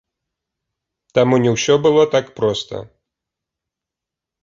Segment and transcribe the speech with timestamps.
[1.19, 2.75] Таму, не ўсё было так проста.